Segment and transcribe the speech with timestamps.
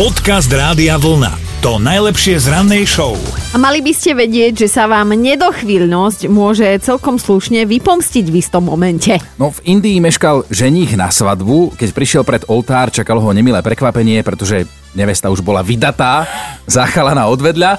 [0.00, 1.60] Podcast Rádia Vlna.
[1.60, 3.20] To najlepšie z rannej show.
[3.52, 8.64] A mali by ste vedieť, že sa vám nedochvíľnosť môže celkom slušne vypomstiť v istom
[8.64, 9.20] momente.
[9.36, 14.24] No v Indii meškal ženích na svadbu, keď prišiel pred oltár, čakalo ho nemilé prekvapenie,
[14.24, 16.26] pretože nevesta už bola vydatá,
[16.66, 17.78] záchala na odvedľa.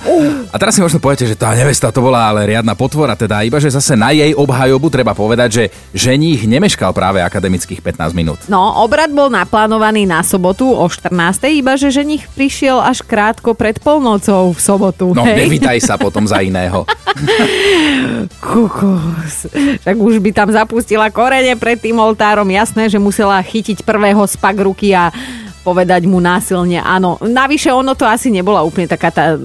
[0.52, 3.59] A teraz si možno poviete, že tá nevesta to bola ale riadna potvora, teda iba,
[3.59, 5.63] že zase na jej obhajobu treba povedať, že
[5.95, 8.39] ženích nemeškal práve akademických 15 minút.
[8.48, 11.12] No, obrad bol naplánovaný na sobotu o 14.
[11.52, 15.12] iba, že ženich prišiel až krátko pred polnocou v sobotu.
[15.12, 15.48] No, hej?
[15.48, 16.88] nevítaj sa potom za iného.
[18.39, 19.52] Kukus.
[19.84, 22.48] Tak už by tam zapustila korene pred tým oltárom.
[22.48, 25.12] Jasné, že musela chytiť prvého spak ruky a
[25.62, 27.22] povedať mu násilne áno.
[27.22, 29.38] Navyše ono to asi nebola úplne taká tá,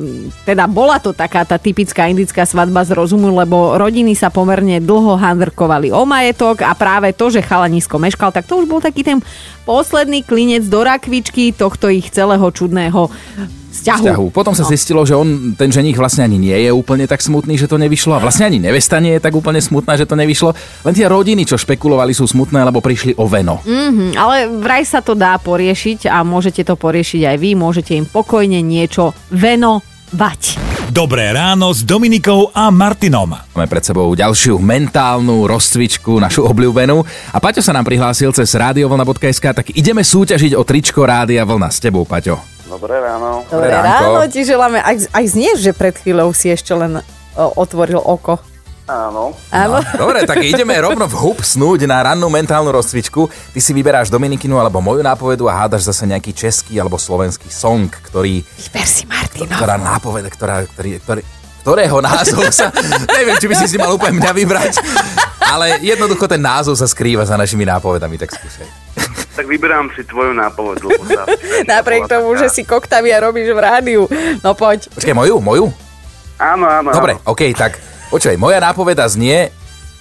[0.49, 5.21] teda bola to taká tá typická indická svadba z rozumu, lebo rodiny sa pomerne dlho
[5.21, 9.21] handrkovali o majetok a práve to, že chalanisko meškal, tak to už bol taký ten
[9.69, 13.13] posledný klinec do rakvičky tohto ich celého čudného
[13.77, 14.01] vzťahu.
[14.03, 14.27] vzťahu.
[14.31, 14.69] Potom sa No.
[14.69, 18.13] zistilo, že on, ten ženich vlastne ani nie je úplne tak smutný, že to nevyšlo
[18.13, 20.57] a vlastne ani nevesta nie je tak úplne smutná, že to nevyšlo.
[20.83, 23.61] Len tie rodiny, čo špekulovali, sú smutné, lebo prišli o veno.
[23.63, 28.05] Mhm, ale vraj sa to dá poriešiť a môžete to poriešiť aj vy, môžete im
[28.05, 30.43] pokojne niečo venovať.
[30.87, 33.29] Dobré ráno s Dominikou a Martinom.
[33.53, 37.03] Máme pred sebou ďalšiu mentálnu rozcvičku, našu obľúbenú.
[37.33, 41.83] A Paťo sa nám prihlásil cez radiovlna.sk, tak ideme súťažiť o tričko Rádia Vlna s
[41.83, 42.56] tebou, Paťo.
[42.77, 43.41] Dobré ráno.
[43.49, 44.85] Dobré ráno, ti želáme.
[44.85, 48.37] Aj, aj znieš, že pred chvíľou si ešte len o, otvoril oko.
[48.85, 49.33] Áno.
[49.49, 49.81] Áno.
[49.97, 53.33] Dobre, tak ideme rovno vhupsnúť na rannú mentálnu rozcvičku.
[53.57, 57.89] Ty si vyberáš Dominikinu alebo moju nápovedu a hádaš zase nejaký český alebo slovenský song,
[57.89, 59.57] ktorý, Vyber si Martina.
[59.57, 61.21] ktorá nápoveda, ktorá, ktorý, ktorý,
[61.65, 62.69] ktorého názov sa...
[63.17, 64.73] neviem, či by si si mal úplne mňa vybrať,
[65.49, 68.86] ale jednoducho ten názov sa skrýva za našimi nápovedami, tak skúšaj.
[69.37, 71.29] Tak vyberám si tvoju sa-
[71.71, 74.03] Napriek tomu, taká- že si koktavia robíš v rádiu.
[74.41, 74.89] No poď.
[74.91, 75.37] Počkaj, moju?
[75.39, 75.69] Moju?
[76.37, 76.89] Áno, áno.
[76.91, 77.29] Dobre, áno.
[77.29, 77.77] OK, tak
[78.09, 79.53] počkaj, moja nápoveda znie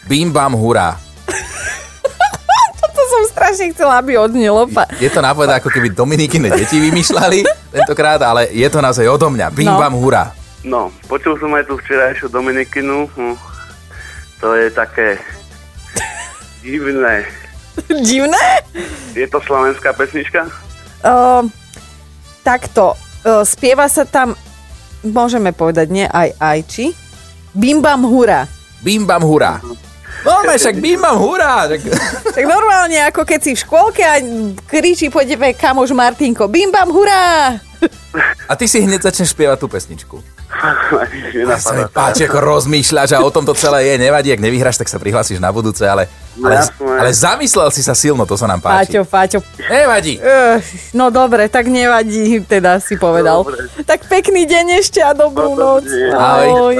[0.05, 0.95] Bim bam hurá.
[2.87, 4.65] To som strašne chcela, aby odnelo.
[4.65, 4.87] Pa.
[4.95, 9.51] Je to nápoveda, ako keby Dominikine deti vymýšľali tentokrát, ale je to naozaj odo mňa.
[9.51, 9.75] Bim No.
[9.77, 10.31] bam hurá.
[10.63, 13.05] No, počul som aj tú včerajšiu Dominikinu.
[13.11, 13.35] Hm,
[14.37, 15.19] To je také
[16.61, 17.23] divné.
[18.07, 18.43] Divné?
[19.15, 20.47] Je to slovenská pesnička?
[21.05, 21.45] Uh,
[22.41, 22.95] takto.
[23.25, 24.37] Uh, spieva sa tam,
[25.01, 26.85] môžeme povedať, nie aj aj či?
[27.55, 28.45] Bim bam hura.
[28.83, 29.63] Bim bam hurá.
[30.25, 31.69] No, ne, však bim bam hurá.
[31.69, 31.81] Tak...
[32.35, 34.19] Tak normálne, ako keď si v škôlke a
[34.67, 36.51] kričí po tebe kamoš Martinko.
[36.51, 37.55] Bim bam hurá!
[38.49, 40.34] A ty si hneď začneš spievať tú pesničku.
[41.59, 43.93] Sa mi páči, ako rozmýšľaš a o tom to celé je.
[44.01, 46.07] Nevadí, ak nevyhráš, tak sa prihlásiš na budúce, ale,
[46.39, 48.95] ale, ale zamyslel si sa silno, to sa nám páči.
[48.95, 49.39] Páťo, Páťo.
[49.67, 50.17] Nevadí.
[50.17, 50.57] Uh,
[50.95, 53.43] no dobre, tak nevadí, teda si povedal.
[53.43, 53.67] Dobre.
[53.83, 55.85] Tak pekný deň ešte a dobrú noc.
[55.85, 56.15] deň.
[56.15, 56.75] Ahoj.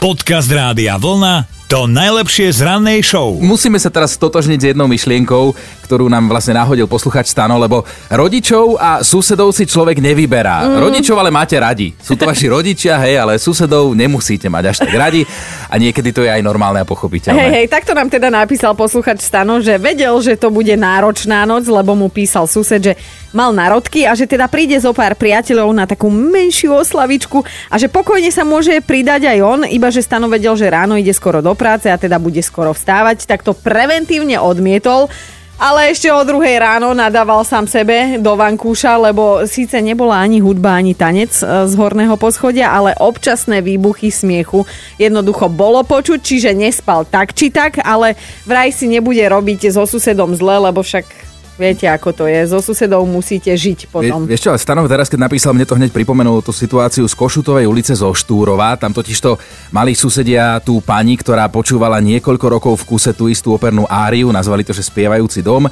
[0.00, 1.57] Podcast Rádia Vlna.
[1.68, 3.36] To najlepšie z rannej show.
[3.36, 5.52] Musíme sa teraz stotožniť s jednou myšlienkou,
[5.84, 10.64] ktorú nám vlastne nahodil posluchač Stano, lebo rodičov a susedov si človek nevyberá.
[10.64, 10.80] Mm.
[10.88, 11.92] Rodičov ale máte radi.
[12.00, 15.28] Sú to vaši rodičia, hej, ale susedov nemusíte mať až tak radi
[15.68, 17.36] a niekedy to je aj normálne a pochopiteľné.
[17.36, 21.68] Hej, hej, takto nám teda napísal posluchač Stano, že vedel, že to bude náročná noc,
[21.68, 22.96] lebo mu písal sused, že
[23.32, 27.92] mal narodky a že teda príde zo pár priateľov na takú menšiu oslavičku a že
[27.92, 31.52] pokojne sa môže pridať aj on, iba že Stano vedel, že ráno ide skoro do
[31.52, 35.12] práce a teda bude skoro vstávať, tak to preventívne odmietol.
[35.58, 40.78] Ale ešte o druhej ráno nadával sám sebe do vankúša, lebo síce nebola ani hudba,
[40.78, 44.62] ani tanec e, z horného poschodia, ale občasné výbuchy smiechu
[45.02, 48.14] jednoducho bolo počuť, čiže nespal tak či tak, ale
[48.46, 51.27] vraj si nebude robiť so susedom zle, lebo však
[51.58, 52.46] viete, ako to je.
[52.46, 54.24] So susedou musíte žiť potom.
[54.24, 57.14] Vie, vieš čo, ale Stanov teraz, keď napísal, mne to hneď pripomenulo tú situáciu z
[57.18, 58.78] Košutovej ulice zo Štúrova.
[58.78, 59.36] Tam totižto
[59.74, 64.62] mali susedia tú pani, ktorá počúvala niekoľko rokov v kuse tú istú opernú áriu, nazvali
[64.62, 65.66] to, že spievajúci dom.
[65.66, 65.70] E,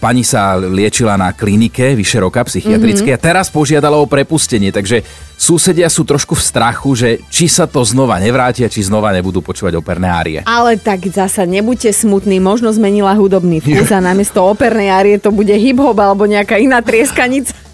[0.00, 3.22] Pani sa liečila na klinike vyše roka psychiatrické mm-hmm.
[3.22, 5.04] a teraz požiadala o prepustenie, takže
[5.40, 9.80] susedia sú trošku v strachu, že či sa to znova nevrátia, či znova nebudú počúvať
[9.80, 10.38] operné árie.
[10.44, 15.50] Ale tak zasa nebuďte smutní, možno zmenila hudobný vkus a namiesto opernej árie to bude
[15.56, 17.56] hip-hop alebo nejaká iná trieskanica.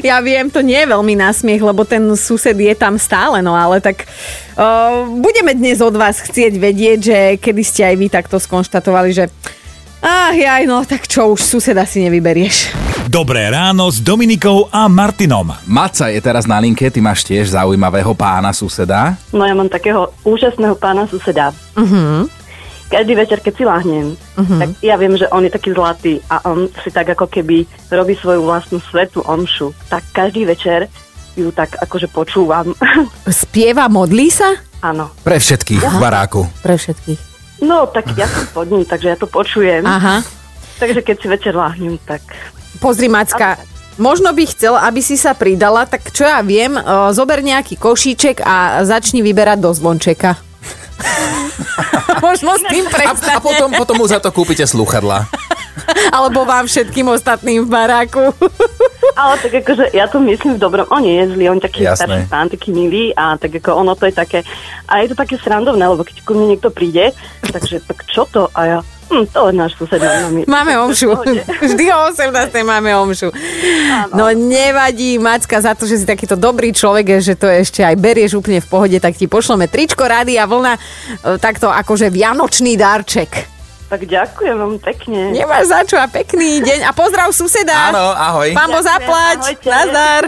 [0.00, 3.76] Ja viem, to nie je veľmi nasmiech, lebo ten sused je tam stále, no ale
[3.84, 4.08] tak
[4.56, 9.28] uh, budeme dnes od vás chcieť vedieť, že kedy ste aj vy takto skonštatovali, že
[10.00, 12.72] ach jaj, no tak čo už suseda si nevyberieš.
[13.10, 15.50] Dobré ráno s Dominikou a Martinom.
[15.66, 19.18] Maca je teraz na linke, ty máš tiež zaujímavého pána suseda.
[19.34, 21.50] No ja mám takého úžasného pána suseda.
[21.74, 22.30] Uh-huh.
[22.86, 24.58] každý večer, keď si lahnem, uh-huh.
[24.62, 28.14] tak ja viem, že on je taký zlatý a on si tak ako keby robí
[28.14, 29.74] svoju vlastnú svetú omšu.
[29.90, 30.86] Tak každý večer
[31.34, 32.74] ju tak akože počúvam.
[33.26, 34.54] Spieva, modlí sa?
[34.80, 35.12] Áno.
[35.26, 36.46] Pre všetkých v baráku.
[36.62, 37.29] Pre všetkých.
[37.60, 39.84] No, tak ja som pod ním, takže ja to počujem.
[39.84, 40.24] Aha.
[40.80, 42.24] Takže keď si večer lahnem, tak...
[42.80, 43.60] Pozri, Macka,
[44.00, 46.72] možno by chcel, aby si sa pridala, tak čo ja viem,
[47.12, 50.40] zober nejaký košíček a začni vyberať do zvončeka.
[52.24, 53.36] možno s tým A, prestane.
[53.36, 55.28] a potom, potom mu za to kúpite sluchadla.
[56.16, 58.32] Alebo vám všetkým ostatným v baráku.
[59.20, 60.88] Ale tak akože ja to myslím v dobrom.
[60.88, 62.08] On nie je zlý, on taký Jasné.
[62.08, 64.40] starší pán, taký milý a tak ako ono to je také...
[64.88, 67.12] A je to také srandovné, lebo keď ku mne niekto príde,
[67.44, 68.48] takže tak čo to?
[68.56, 68.78] A ja,
[69.12, 70.48] hm, to je náš sused nami.
[70.48, 71.12] Máme omšu.
[71.68, 72.32] Vždy o 18.
[72.64, 73.28] máme omšu.
[74.16, 78.40] No nevadí, Macka, za to, že si takýto dobrý človek, že to ešte aj berieš
[78.40, 80.80] úplne v pohode, tak ti pošleme tričko, rady a vlna, e,
[81.36, 83.59] takto akože vianočný darček.
[83.90, 85.34] Tak ďakujem vám pekne.
[85.34, 87.90] Nemáš za čo a pekný deň a pozdrav suseda.
[87.90, 88.54] Áno, ahoj.
[88.54, 89.50] Pán Bo zaplať.
[89.50, 89.66] ahojte.
[89.66, 90.22] Nazdar.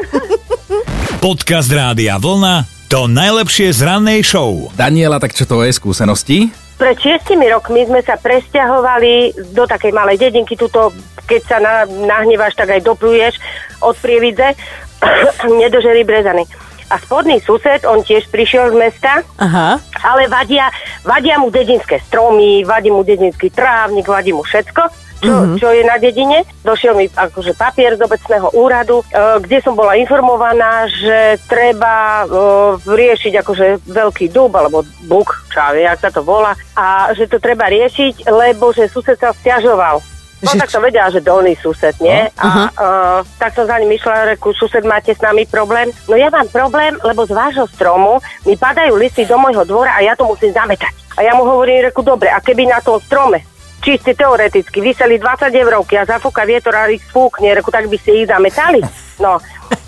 [1.25, 4.69] Podcast Rádia Vlna to najlepšie z rannej show.
[4.77, 6.53] Daniela, tak čo to je skúsenosti?
[6.77, 10.93] Pred šiestimi rokmi sme sa presťahovali do takej malej dedinky, tuto,
[11.25, 13.41] keď sa na, nahneváš, tak aj dopluješ
[13.81, 14.53] od Prievidze,
[15.63, 16.45] nedoželi brezany.
[16.93, 19.81] A spodný sused, on tiež prišiel z mesta, Aha.
[20.05, 20.69] ale vadia,
[21.09, 24.83] vadia mu dedinské stromy, vadí mu dedinský trávnik, vadí mu všetko,
[25.23, 25.57] čo, mm-hmm.
[25.57, 26.45] čo je na dedine.
[26.67, 29.05] Došiel mi akože papier z obecného úradu, e,
[29.41, 32.37] kde som bola informovaná, že treba e,
[32.85, 37.39] riešiť akože veľký dub alebo buk, čo ja vie, sa to volá, a že to
[37.39, 40.03] treba riešiť, lebo že sused sa stiažoval.
[40.43, 42.27] Že No tak som vedela, že dolný sused, nie?
[42.37, 45.89] A uh, tak som za ním išla, reku, sused, máte s nami problém?
[46.05, 50.03] No ja mám problém, lebo z vášho stromu mi padajú listy do môjho dvora a
[50.03, 50.91] ja to musím zametať.
[51.15, 53.47] A ja mu hovorím, reku, dobre, a keby na tom strome
[53.79, 58.23] čiste teoreticky vyseli 20 eurovky a zafúka vietor a ich spúkne, reku, tak by ste
[58.23, 58.83] ich zametali?
[59.19, 59.39] No.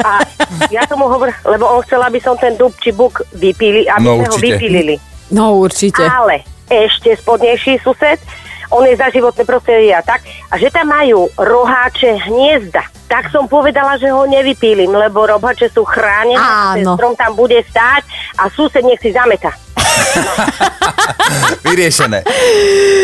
[0.01, 0.23] A
[0.71, 4.12] ja tomu hovorím, lebo on chcel, aby som ten dub či buk vypili, aby No,
[4.12, 4.47] sme ho určite.
[4.49, 4.95] vypilili.
[5.31, 6.03] No určite.
[6.03, 8.19] Ale ešte spodnejší sused,
[8.75, 12.82] on je za životné prostredie a tak, a že tam majú roháče hniezda.
[13.06, 18.03] Tak som povedala, že ho nevypílim, lebo roháče sú chránené, strom tam bude stáť
[18.43, 19.63] a sused nech si zameta.
[21.64, 22.22] Vyriešené.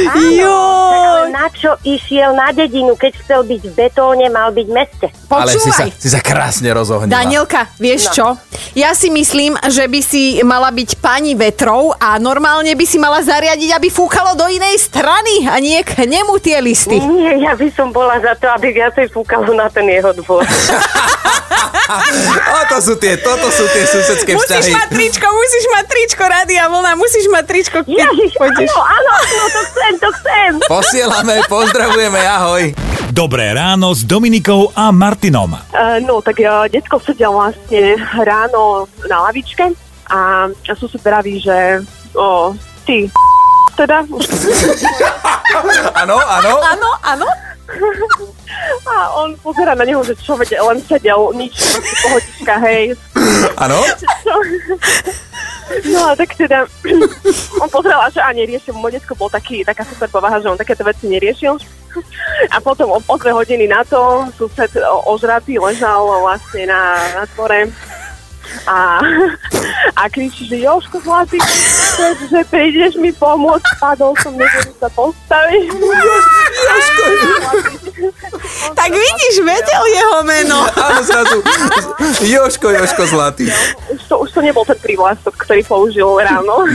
[0.07, 5.07] Ale na čo išiel na dedinu, keď chcel byť v betóne, mal byť v meste?
[5.29, 5.91] Ale si sa, Počúvaj.
[5.97, 7.15] si sa krásne rozohnila.
[7.15, 8.13] Danielka, vieš No.
[8.13, 8.27] čo?
[8.73, 13.21] Ja si myslím, že by si mala byť pani vetrov a normálne by si mala
[13.21, 16.99] zariadiť, aby fúkalo do inej strany a nie k nemu tie listy.
[16.99, 20.43] Nie, ja by som bola za to, aby viacej fúkalo na ten jeho dvor.
[22.51, 24.73] O, to sú tie, toto sú tie susedské Musíš vzťahy.
[24.73, 28.69] mať tričko, musíš mať tričko, Rádia Vlna, musíš mať tričko, keď Ježiš, pôjdeš.
[28.71, 30.51] áno, áno, áno, to chcem, to chcem.
[30.71, 32.63] Posielame, pozdravujeme, ahoj.
[33.11, 35.51] Dobré ráno s Dominikou a Martinom.
[35.75, 39.75] Uh, no, tak uh, detko sedel vlastne ráno na lavičke
[40.07, 41.83] a, a sused vraví, že
[42.15, 42.55] o,
[42.87, 43.11] ty
[43.75, 44.05] teda
[46.05, 46.53] Áno, áno.
[46.63, 47.27] Áno, áno.
[48.91, 52.83] a on pozera na neho, že čo vede, len sedel, nič, proste pohodička, hej.
[53.55, 53.79] Áno?
[55.87, 56.67] No a tak teda,
[57.63, 60.83] on pozeral, že a neriešil, môj detko bol taký, taká super povaha, že on takéto
[60.83, 61.55] veci neriešil.
[62.55, 64.71] A potom o, o dve hodiny na to sused
[65.11, 67.67] ožratý ležal vlastne na, na dvore
[68.67, 68.99] a,
[70.01, 71.39] a kričí, že Joško zlatý,
[72.31, 75.65] že prídeš mi pomôcť, padol som, neviem sa postaviť.
[76.67, 77.03] Joško,
[78.75, 80.59] Tak vidíš, vedel jeho meno.
[80.77, 81.39] Áno, zrazu.
[82.21, 83.49] Joško, Joško zlatý.
[84.11, 86.67] To, už to nebol ten prívlastok, ktorý použil ráno.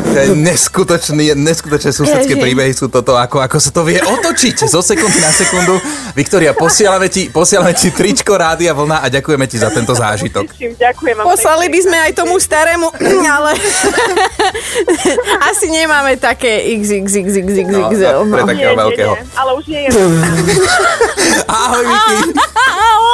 [0.00, 4.80] To je Neskutočný, neskutočné susedské príbehy sú toto, ako, ako sa to vie otočiť zo
[4.80, 5.76] sekundy na sekundu.
[6.12, 10.48] Viktoria, posielame ti, posielame ti tričko Rádia Vlna a ďakujeme ti za tento zážitok.
[10.48, 11.24] Ďakujem vám.
[11.28, 12.88] Poslali by sme aj tomu starému,
[13.36, 13.52] ale
[15.50, 18.24] asi nemáme také XXXXXXL.
[18.24, 18.48] No, pre No.
[18.48, 19.12] takého veľkého.
[19.12, 19.88] nie, ale už nie je.
[21.52, 22.16] Ahoj, Viki.
[22.64, 23.12] Ahoj.